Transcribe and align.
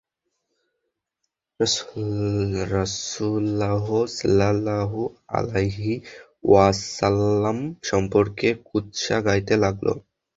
রাসূলুল্লাহ 2.71 3.85
সাল্লাল্লাহু 4.09 4.99
আলাইহি 5.29 5.91
ওয়াসাল্লাম 6.43 7.57
সম্পকে 7.83 8.49
কুৎসা 8.65 9.17
গাইতে 9.25 9.55
লাগল। 9.57 9.87